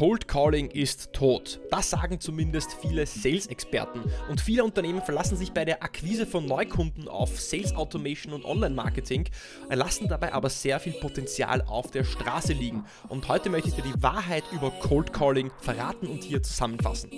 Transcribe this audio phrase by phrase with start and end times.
[0.00, 1.60] Cold Calling ist tot.
[1.70, 4.00] Das sagen zumindest viele Sales-Experten.
[4.30, 9.28] Und viele Unternehmen verlassen sich bei der Akquise von Neukunden auf Sales Automation und Online-Marketing,
[9.68, 12.86] lassen dabei aber sehr viel Potenzial auf der Straße liegen.
[13.10, 17.10] Und heute möchte ich dir die Wahrheit über Cold Calling verraten und hier zusammenfassen.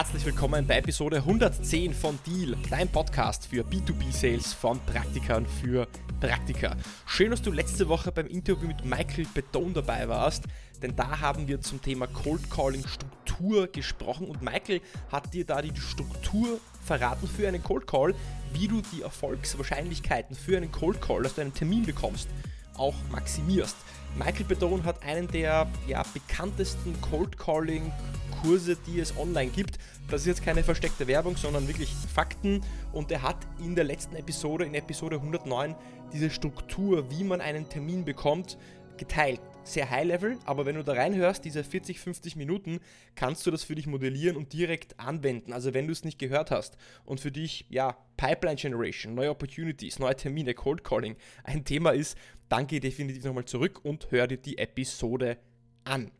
[0.00, 5.86] Herzlich willkommen bei Episode 110 von Deal, dein Podcast für B2B-Sales von Praktikern für
[6.20, 6.74] Praktiker.
[7.04, 10.44] Schön, dass du letzte Woche beim Interview mit Michael Beton dabei warst,
[10.80, 14.80] denn da haben wir zum Thema Cold Calling Struktur gesprochen und Michael
[15.12, 18.14] hat dir da die Struktur verraten für einen Cold Call,
[18.54, 22.26] wie du die Erfolgswahrscheinlichkeiten für einen Cold Call, dass du einen Termin bekommst,
[22.74, 23.76] auch maximierst.
[24.16, 27.92] Michael Bedon hat einen der ja, bekanntesten Cold Calling
[28.42, 29.78] Kurse, die es online gibt.
[30.08, 32.62] Das ist jetzt keine versteckte Werbung, sondern wirklich Fakten.
[32.92, 35.74] Und er hat in der letzten Episode, in Episode 109,
[36.12, 38.56] diese Struktur, wie man einen Termin bekommt,
[38.96, 39.40] geteilt.
[39.62, 42.80] Sehr High Level, aber wenn du da reinhörst, diese 40, 50 Minuten,
[43.14, 45.52] kannst du das für dich modellieren und direkt anwenden.
[45.52, 49.98] Also wenn du es nicht gehört hast und für dich, ja, Pipeline Generation, neue Opportunities,
[49.98, 52.16] neue Termine, Cold Calling ein Thema ist,
[52.48, 55.36] dann geh definitiv nochmal zurück und hör dir die Episode
[55.84, 56.10] an.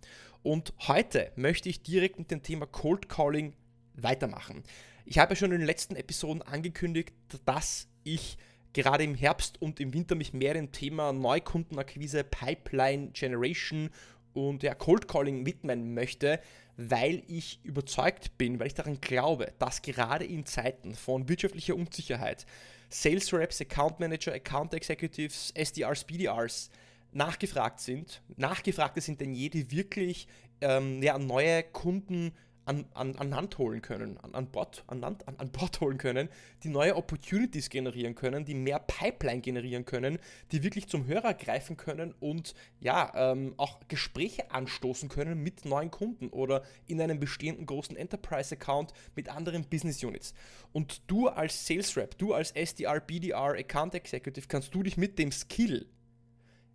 [0.43, 3.55] Und heute möchte ich direkt mit dem Thema Cold Calling
[3.95, 4.63] weitermachen.
[5.05, 7.13] Ich habe ja schon in den letzten Episoden angekündigt,
[7.45, 8.39] dass ich
[8.73, 13.91] gerade im Herbst und im Winter mich mehr dem Thema Neukundenakquise, Pipeline Generation
[14.33, 16.41] und ja, Cold Calling widmen möchte,
[16.77, 22.47] weil ich überzeugt bin, weil ich daran glaube, dass gerade in Zeiten von wirtschaftlicher Unsicherheit
[22.89, 26.71] Sales Reps, Account Manager, Account Executives, SDRs, BDRs
[27.13, 30.29] nachgefragt sind, nachgefragter sind denn je, die wirklich
[30.61, 32.33] ähm, ja, neue Kunden
[32.71, 35.99] an, an, an Land holen können, an, an, Bord, an, Land, an, an Bord holen
[35.99, 36.29] können,
[36.63, 40.19] die neue Opportunities generieren können, die mehr Pipeline generieren können,
[40.53, 45.91] die wirklich zum Hörer greifen können und ja, ähm, auch Gespräche anstoßen können mit neuen
[45.91, 50.35] Kunden oder in einem bestehenden großen Enterprise-Account mit anderen Business Units.
[50.73, 55.19] Und du als Sales Rep, du als SDR, BDR, Account Executive, kannst du dich mit
[55.19, 55.87] dem Skill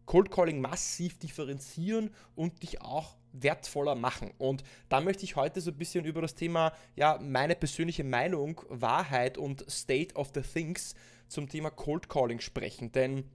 [0.05, 4.31] Cold Calling massiv differenzieren und dich auch wertvoller machen.
[4.37, 8.61] Und da möchte ich heute so ein bisschen über das Thema, ja, meine persönliche Meinung,
[8.69, 10.95] Wahrheit und State of the Things
[11.27, 12.91] zum Thema Cold Calling sprechen.
[12.91, 13.29] Denn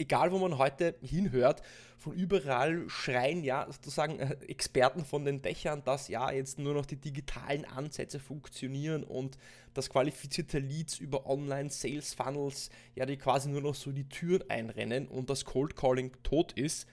[0.00, 1.62] egal wo man heute hinhört,
[1.98, 6.86] von überall schreien ja sozusagen äh, Experten von den Dächern, dass ja jetzt nur noch
[6.86, 9.36] die digitalen Ansätze funktionieren und
[9.74, 15.28] dass qualifizierte Leads über Online-Sales-Funnels ja die quasi nur noch so die Türen einrennen und
[15.28, 16.88] das Cold Calling tot ist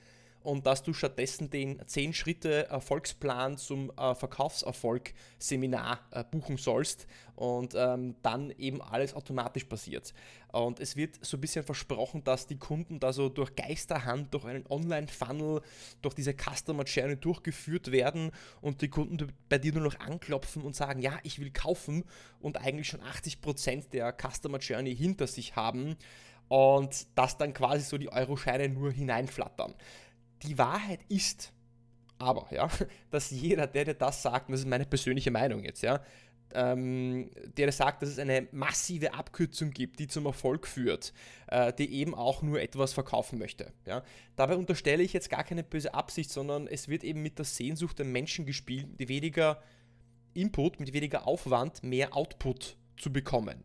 [0.48, 7.06] und dass du stattdessen den 10 Schritte Erfolgsplan zum äh, Verkaufserfolg Seminar äh, buchen sollst
[7.36, 10.14] und ähm, dann eben alles automatisch passiert.
[10.54, 14.46] Und es wird so ein bisschen versprochen, dass die Kunden da so durch Geisterhand, durch
[14.46, 15.60] einen Online-Funnel,
[16.02, 18.32] durch diese Customer Journey durchgeführt werden
[18.62, 22.06] und die Kunden bei dir nur noch anklopfen und sagen, ja, ich will kaufen
[22.40, 25.98] und eigentlich schon 80% der Customer Journey hinter sich haben
[26.48, 29.76] und dass dann quasi so die Euroscheine nur hineinflattern
[30.44, 31.54] die Wahrheit ist
[32.20, 32.70] aber, ja,
[33.12, 36.02] dass jeder, der dir das sagt, und das ist meine persönliche Meinung jetzt, ja,
[36.54, 41.14] ähm, der sagt, dass es eine massive Abkürzung gibt, die zum Erfolg führt,
[41.48, 43.74] äh, die eben auch nur etwas verkaufen möchte.
[43.86, 44.02] Ja?
[44.38, 48.00] Dabei unterstelle ich jetzt gar keine böse Absicht, sondern es wird eben mit der Sehnsucht
[48.00, 49.62] der Menschen gespielt, die weniger
[50.34, 53.64] Input, mit weniger Aufwand mehr Output zu bekommen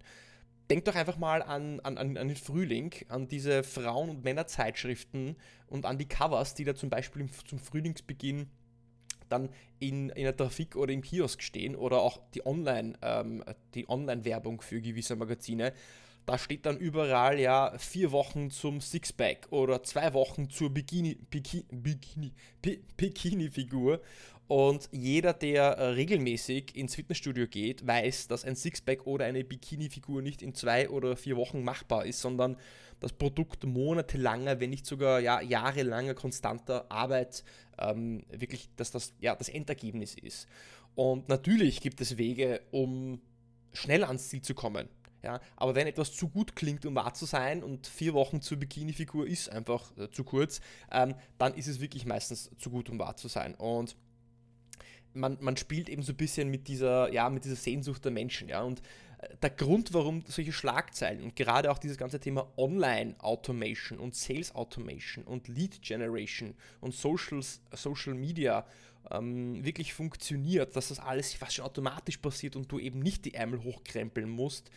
[0.70, 5.36] denk doch einfach mal an, an, an den Frühling, an diese Frauen- und Männerzeitschriften
[5.66, 8.48] und an die Covers, die da zum Beispiel zum Frühlingsbeginn
[9.28, 13.42] dann in, in der Trafik oder im Kiosk stehen oder auch die Online, ähm,
[13.74, 15.72] die Online-Werbung für gewisse Magazine.
[16.26, 21.64] Da steht dann überall ja vier Wochen zum Sixpack oder zwei Wochen zur Bikini, Bikini,
[21.70, 22.32] Bikini,
[22.96, 24.00] Bikini-Figur
[24.52, 30.20] und jeder, der äh, regelmäßig ins Fitnessstudio geht, weiß, dass ein Sixpack oder eine Bikini-Figur
[30.20, 32.58] nicht in zwei oder vier Wochen machbar ist, sondern
[33.00, 37.44] das Produkt monatelanger, wenn nicht sogar ja, jahrelanger konstanter Arbeit
[37.78, 40.46] ähm, wirklich dass das, ja, das Endergebnis ist.
[40.96, 43.22] Und natürlich gibt es Wege, um
[43.72, 44.86] schnell ans Ziel zu kommen.
[45.22, 48.58] Ja, aber wenn etwas zu gut klingt, um wahr zu sein und vier Wochen zur
[48.58, 50.60] Bikini-Figur ist einfach äh, zu kurz,
[50.90, 53.54] ähm, dann ist es wirklich meistens zu gut, um wahr zu sein.
[53.54, 53.96] Und
[55.14, 58.48] man, man spielt eben so ein bisschen mit dieser, ja, mit dieser Sehnsucht der Menschen,
[58.48, 58.62] ja.
[58.62, 58.80] Und
[59.18, 64.14] äh, der Grund, warum solche Schlagzeilen und gerade auch dieses ganze Thema Online Automation und
[64.14, 67.40] Sales Automation und Lead Generation und Social,
[67.74, 68.66] Social Media
[69.10, 73.34] ähm, wirklich funktioniert, dass das alles fast schon automatisch passiert und du eben nicht die
[73.34, 74.70] Ärmel hochkrempeln musst,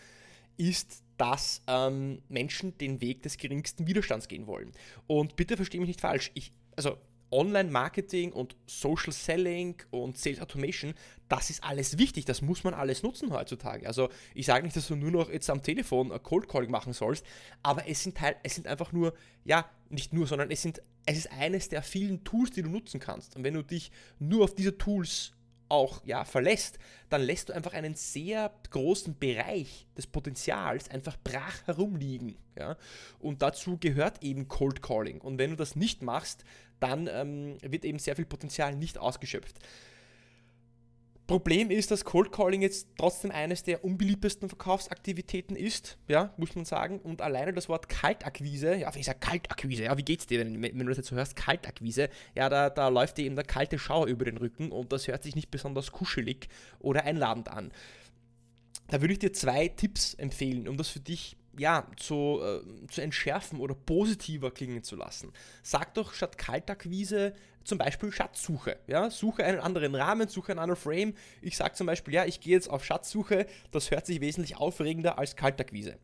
[0.57, 4.71] ist, dass ähm, Menschen den Weg des geringsten Widerstands gehen wollen.
[5.07, 6.31] Und bitte verstehe mich nicht falsch.
[6.33, 6.97] Ich, also
[7.35, 10.93] Online-Marketing und Social Selling und Sales Automation,
[11.27, 13.85] das ist alles wichtig, das muss man alles nutzen heutzutage.
[13.87, 17.25] Also ich sage nicht, dass du nur noch jetzt am Telefon Cold Calling machen sollst,
[17.61, 21.17] aber es sind, halt, es sind einfach nur, ja, nicht nur, sondern es, sind, es
[21.17, 23.35] ist eines der vielen Tools, die du nutzen kannst.
[23.35, 25.34] Und wenn du dich nur auf diese Tools
[25.69, 26.79] auch ja, verlässt,
[27.09, 32.37] dann lässt du einfach einen sehr großen Bereich des Potenzials einfach brach herumliegen.
[32.57, 32.77] Ja?
[33.19, 35.21] Und dazu gehört eben Cold Calling.
[35.21, 36.43] Und wenn du das nicht machst,
[36.79, 39.59] dann ähm, wird eben sehr viel Potenzial nicht ausgeschöpft.
[41.27, 46.65] Problem ist, dass Cold Calling jetzt trotzdem eines der unbeliebtesten Verkaufsaktivitäten ist, ja, muss man
[46.65, 46.99] sagen.
[46.99, 50.61] Und alleine das Wort Kaltakquise, ja, wie ist ja Kaltakquise, ja, wie geht's dir, wenn,
[50.61, 53.79] wenn du das jetzt so hörst, Kaltakquise, ja, da, da läuft dir eben der kalte
[53.79, 56.47] Schauer über den Rücken und das hört sich nicht besonders kuschelig
[56.79, 57.71] oder einladend an.
[58.87, 63.01] Da würde ich dir zwei Tipps empfehlen, um das für dich ja, zu, äh, zu
[63.01, 65.31] entschärfen oder positiver klingen zu lassen.
[65.63, 68.77] Sag doch statt Kaltakquise zum Beispiel Schatzsuche.
[68.87, 69.09] Ja?
[69.09, 71.13] Suche einen anderen Rahmen, suche einen anderen Frame.
[71.41, 73.47] Ich sage zum Beispiel, ja, ich gehe jetzt auf Schatzsuche.
[73.71, 75.97] Das hört sich wesentlich aufregender als Kaltakquise.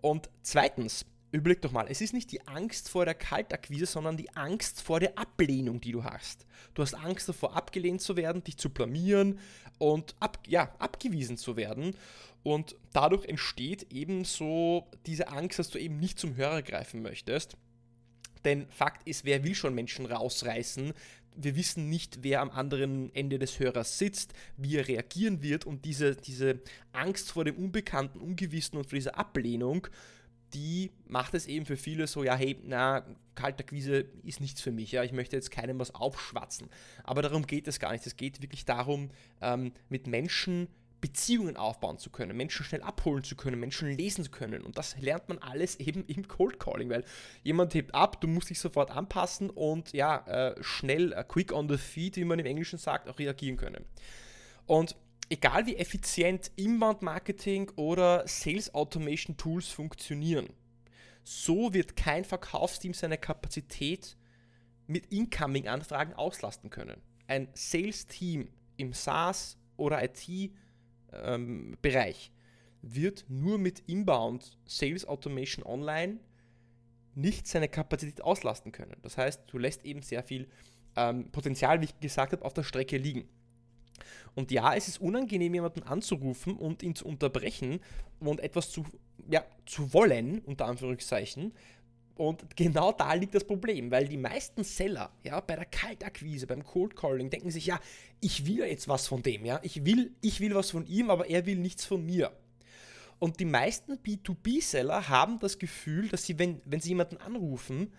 [0.00, 4.30] Und zweitens, überleg doch mal, es ist nicht die Angst vor der Kaltakquise, sondern die
[4.36, 6.46] Angst vor der Ablehnung, die du hast.
[6.74, 9.38] Du hast Angst davor, abgelehnt zu werden, dich zu blamieren
[9.78, 11.96] und ab, ja, abgewiesen zu werden.
[12.42, 17.56] Und dadurch entsteht eben so diese Angst, dass du eben nicht zum Hörer greifen möchtest.
[18.44, 20.92] Denn Fakt ist, wer will schon Menschen rausreißen?
[21.34, 25.84] Wir wissen nicht, wer am anderen Ende des Hörers sitzt, wie er reagieren wird und
[25.86, 26.60] diese, diese
[26.92, 29.86] Angst vor dem Unbekannten, Ungewissen und vor dieser Ablehnung,
[30.54, 33.04] die macht es eben für viele so, ja, hey, na,
[33.34, 36.68] Kaltakquise ist nichts für mich, ja, ich möchte jetzt keinem was aufschwatzen.
[37.04, 38.06] Aber darum geht es gar nicht.
[38.06, 39.10] Es geht wirklich darum,
[39.40, 40.68] ähm, mit Menschen
[41.02, 44.62] Beziehungen aufbauen zu können, Menschen schnell abholen zu können, Menschen lesen zu können.
[44.62, 47.04] Und das lernt man alles eben im Cold Calling, weil
[47.42, 51.68] jemand hebt ab, du musst dich sofort anpassen und ja, äh, schnell, uh, quick on
[51.68, 53.84] the feet, wie man im Englischen sagt, auch reagieren können.
[54.66, 54.96] Und
[55.32, 60.50] egal wie effizient Inbound-Marketing oder Sales Automation Tools funktionieren,
[61.24, 64.18] so wird kein Verkaufsteam seine Kapazität
[64.86, 67.00] mit Incoming-Anfragen auslasten können.
[67.28, 70.28] Ein Sales-Team im SaaS oder IT
[71.12, 71.78] ähm,
[72.82, 76.20] wird nur mit Inbound Sales Automation Online
[77.14, 78.96] nicht seine Kapazität auslasten können.
[79.00, 80.48] Das heißt, du lässt eben sehr viel
[80.94, 83.28] ähm, Potenzial, wie ich gesagt habe, auf der Strecke liegen.
[84.34, 87.80] Und ja, es ist unangenehm, jemanden anzurufen und ihn zu unterbrechen
[88.20, 88.84] und etwas zu,
[89.30, 91.52] ja, zu wollen, unter Anführungszeichen,
[92.14, 96.62] und genau da liegt das Problem, weil die meisten Seller, ja, bei der Kaltakquise, beim
[96.62, 97.80] Cold Calling, denken sich, ja,
[98.20, 101.28] ich will jetzt was von dem, ja, ich will, ich will was von ihm, aber
[101.28, 102.30] er will nichts von mir.
[103.18, 107.92] Und die meisten B2B-Seller haben das Gefühl, dass sie, wenn, wenn sie jemanden anrufen,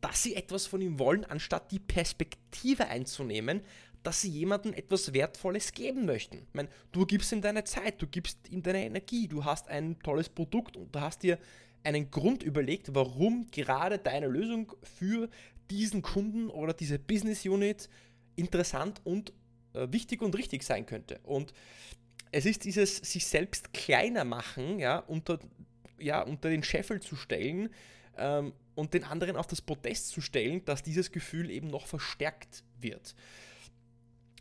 [0.00, 3.62] dass sie etwas von ihm wollen, anstatt die Perspektive einzunehmen,
[4.02, 6.38] dass sie jemandem etwas Wertvolles geben möchten.
[6.38, 9.98] Ich meine, du gibst ihm deine Zeit, du gibst ihm deine Energie, du hast ein
[10.00, 11.38] tolles Produkt und du hast dir
[11.84, 15.28] einen Grund überlegt, warum gerade deine Lösung für
[15.70, 17.88] diesen Kunden oder diese Business Unit
[18.36, 19.32] interessant und
[19.74, 21.20] äh, wichtig und richtig sein könnte.
[21.24, 21.52] Und
[22.30, 25.38] es ist dieses sich selbst kleiner machen, ja, unter,
[25.98, 27.70] ja, unter den Scheffel zu stellen
[28.18, 32.62] ähm, und den anderen auf das Protest zu stellen, dass dieses Gefühl eben noch verstärkt
[32.80, 33.14] wird.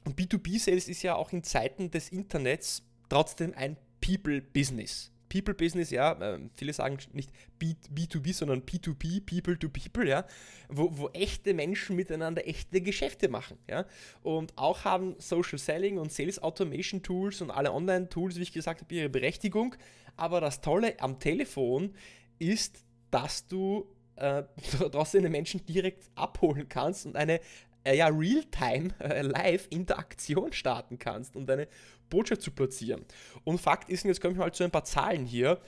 [0.05, 5.11] Und B2B-Sales ist ja auch in Zeiten des Internets trotzdem ein People-Business.
[5.29, 7.29] People Business, ja, äh, viele sagen nicht
[7.59, 10.25] B, B2B, sondern P2P, People to People, ja,
[10.69, 13.85] wo, wo echte Menschen miteinander echte Geschäfte machen, ja.
[14.23, 18.81] Und auch haben Social Selling und Sales Automation Tools und alle Online-Tools, wie ich gesagt
[18.81, 19.75] habe, ihre Berechtigung.
[20.15, 21.93] Aber das Tolle am Telefon
[22.39, 24.43] ist, dass du äh,
[24.91, 27.39] draußen den Menschen direkt abholen kannst und eine
[27.83, 31.67] äh, ja, Real-Time, äh, starten kannst und eine
[32.09, 33.05] Botschaft zu platzieren.
[33.43, 35.59] Und Fakt ist, jetzt komme ich mal zu ein paar Zahlen hier.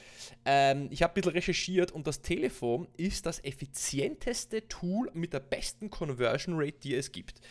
[0.46, 5.42] Ähm, ich habe ein bisschen recherchiert und das Telefon ist das effizienteste Tool mit der
[5.42, 7.42] besten Conversion Rate, die es gibt.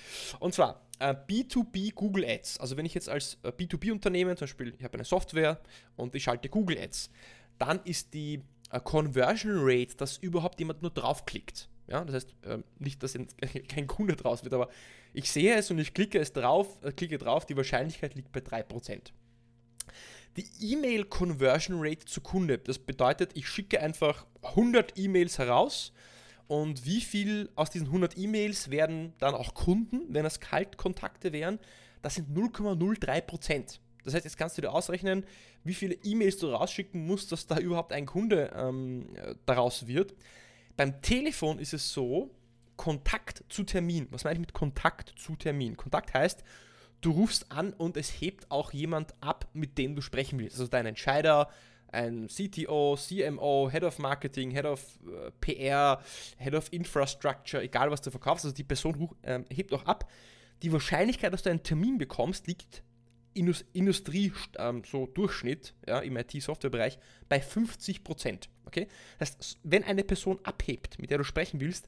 [0.40, 2.61] Und zwar äh, B2B Google Ads.
[2.61, 5.61] Also wenn ich jetzt als äh, B2B-Unternehmen, zum Beispiel, ich habe eine Software
[5.97, 7.11] und ich schalte Google Ads,
[7.59, 11.69] dann ist die Conversion Rate, dass überhaupt jemand nur draufklickt.
[11.89, 13.19] Ja, das heißt, äh, nicht, dass
[13.69, 14.69] kein Kunde draus wird, aber
[15.15, 18.41] ich sehe es und ich klicke es drauf, äh, klicke drauf, die Wahrscheinlichkeit liegt bei
[18.41, 19.13] 3%.
[20.37, 25.93] Die E-Mail Conversion Rate zu Kunde, das bedeutet, ich schicke einfach 100 E-Mails heraus
[26.47, 31.59] und wie viel aus diesen 100 E-Mails werden dann auch Kunden, wenn es Kaltkontakte wären?
[32.03, 33.81] Das sind 0,03%.
[34.09, 35.25] Das heißt, jetzt kannst du dir ausrechnen,
[35.65, 39.07] wie viele E-Mails du rausschicken musst, dass da überhaupt ein Kunde ähm,
[39.47, 40.15] daraus wird.
[40.77, 42.31] Beim Telefon ist es so,
[42.77, 44.07] Kontakt zu Termin.
[44.11, 45.77] Was meine ich mit Kontakt zu Termin?
[45.77, 46.45] Kontakt heißt,
[47.00, 50.57] du rufst an und es hebt auch jemand ab, mit dem du sprechen willst.
[50.57, 51.50] Also dein Entscheider,
[51.91, 56.00] ein CTO, CMO, Head of Marketing, Head of äh, PR,
[56.38, 60.09] Head of Infrastructure, egal was du verkaufst, also die Person äh, hebt auch ab.
[60.62, 62.83] Die Wahrscheinlichkeit, dass du einen Termin bekommst, liegt
[63.35, 68.49] Indus Industrie, ähm, so Durchschnitt ja, im IT-Software-Bereich bei 50%.
[68.67, 68.89] Okay?
[69.19, 71.87] Das heißt, wenn eine Person abhebt, mit der du sprechen willst,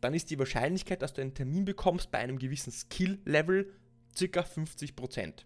[0.00, 3.72] dann ist die Wahrscheinlichkeit, dass du einen Termin bekommst bei einem gewissen Skill-Level
[4.16, 4.40] ca.
[4.40, 5.44] 50%.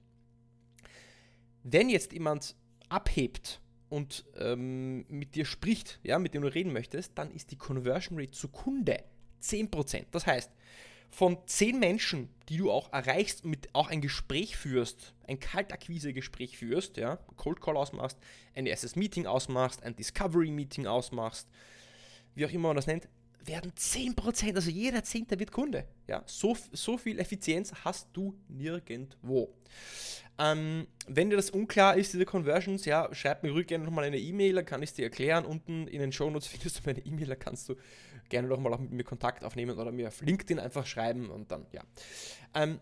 [1.63, 2.57] Wenn jetzt jemand
[2.89, 7.57] abhebt und ähm, mit dir spricht, ja, mit dem du reden möchtest, dann ist die
[7.57, 9.03] Conversion Rate zu Kunde
[9.43, 10.07] 10%.
[10.11, 10.51] Das heißt,
[11.13, 16.57] von 10 Menschen, die du auch erreichst und mit auch ein Gespräch führst, ein Kaltakquise-Gespräch
[16.57, 18.19] führst, ja, Cold Call ausmachst,
[18.55, 21.49] ein erstes Meeting ausmachst, ein Discovery-Meeting ausmachst,
[22.35, 23.09] wie auch immer man das nennt,
[23.45, 25.87] werden 10%, also jeder Zehnte wird Kunde.
[26.07, 29.55] Ja, so, so viel Effizienz hast du nirgendwo.
[30.39, 34.19] Ähm, wenn dir das unklar ist, diese Conversions, ja, schreib mir ruhig gerne nochmal eine
[34.19, 35.45] E-Mail, dann kann ich es dir erklären.
[35.45, 37.77] Unten in den Shownotes findest du meine E-Mail, da kannst du
[38.29, 41.67] gerne nochmal auch mit mir Kontakt aufnehmen oder mir auf LinkedIn einfach schreiben und dann,
[41.73, 41.83] ja.
[42.55, 42.81] Ähm,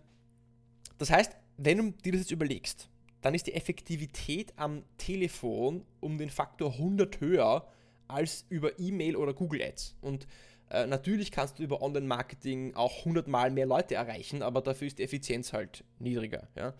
[0.98, 2.88] das heißt, wenn du dir das jetzt überlegst,
[3.20, 7.66] dann ist die Effektivität am Telefon um den Faktor 100 höher
[8.12, 9.96] als über E-Mail oder Google Ads.
[10.00, 10.26] Und
[10.70, 14.98] äh, natürlich kannst du über Online-Marketing auch 100 Mal mehr Leute erreichen, aber dafür ist
[14.98, 16.48] die Effizienz halt niedriger.
[16.54, 16.74] Ja?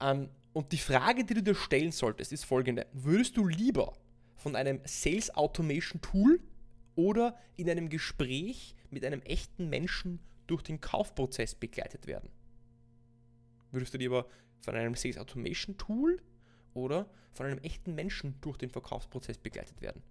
[0.00, 2.86] Ähm, und die Frage, die du dir stellen solltest, ist folgende.
[2.92, 3.96] Würdest du lieber
[4.34, 6.40] von einem Sales Automation Tool
[6.96, 12.30] oder in einem Gespräch mit einem echten Menschen durch den Kaufprozess begleitet werden?
[13.70, 14.26] Würdest du lieber
[14.60, 16.20] von einem Sales Automation Tool
[16.74, 20.02] oder von einem echten Menschen durch den Verkaufsprozess begleitet werden?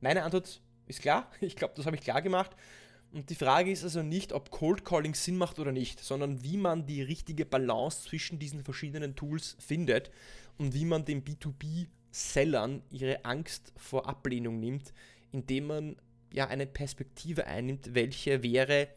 [0.00, 1.30] Meine Antwort ist klar.
[1.40, 2.56] Ich glaube, das habe ich klar gemacht.
[3.12, 6.58] Und die Frage ist also nicht, ob Cold Calling Sinn macht oder nicht, sondern wie
[6.58, 10.10] man die richtige Balance zwischen diesen verschiedenen Tools findet
[10.58, 14.92] und wie man den B2B-Sellern ihre Angst vor Ablehnung nimmt,
[15.32, 15.96] indem man
[16.32, 18.88] ja eine Perspektive einnimmt, welche wäre,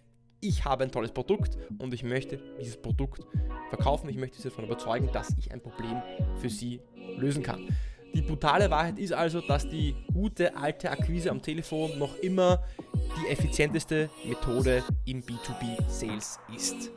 [0.41, 3.25] ich habe ein tolles Produkt und ich möchte dieses Produkt
[3.69, 6.01] verkaufen, ich möchte sie davon überzeugen, dass ich ein Problem
[6.37, 6.81] für sie
[7.17, 7.67] lösen kann.
[8.13, 12.63] Die brutale Wahrheit ist also, dass die gute alte Akquise am Telefon noch immer
[12.93, 16.91] die effizienteste Methode im B2B-Sales ist.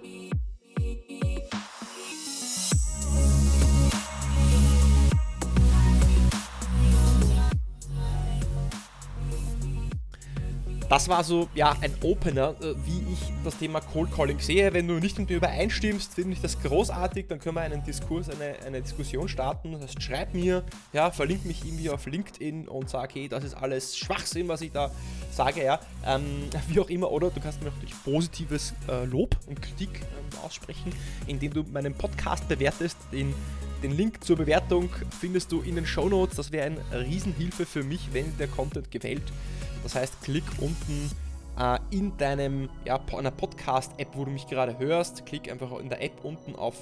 [10.94, 14.72] Das war so ja ein Opener, äh, wie ich das Thema Cold Calling sehe.
[14.72, 18.30] Wenn du nicht mit mir übereinstimmst, finde ich das großartig, dann können wir einen Diskurs,
[18.30, 19.72] eine, eine Diskussion starten.
[19.72, 23.54] Das heißt, schreib mir, ja, verlink mich irgendwie auf LinkedIn und sag, hey, das ist
[23.54, 24.92] alles Schwachsinn, was ich da
[25.32, 25.80] sage, ja.
[26.06, 26.24] Ähm,
[26.68, 30.92] wie auch immer, oder du kannst mir natürlich positives äh, Lob und Kritik ähm, aussprechen,
[31.26, 32.98] indem du meinen Podcast bewertest.
[33.10, 33.34] Den,
[33.82, 36.36] den Link zur Bewertung findest du in den Show Notes.
[36.36, 39.32] Das wäre eine Riesenhilfe für mich, wenn der Content gefällt.
[39.84, 41.10] Das heißt, klick unten
[41.58, 46.24] äh, in deinem, ja, Podcast-App, wo du mich gerade hörst, klick einfach in der App
[46.24, 46.76] unten auf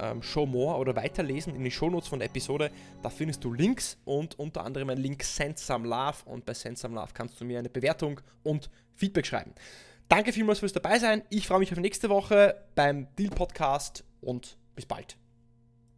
[0.00, 2.70] ähm, Show More oder weiterlesen in die Shownotes von der Episode.
[3.02, 6.78] Da findest du Links und unter anderem ein Link Send Some Love und bei Send
[6.78, 9.52] Some Love kannst du mir eine Bewertung und Feedback schreiben.
[10.08, 11.22] Danke vielmals fürs dabei sein.
[11.30, 15.16] Ich freue mich auf nächste Woche beim Deal Podcast und bis bald.